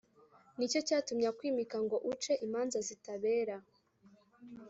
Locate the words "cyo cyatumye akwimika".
0.71-1.77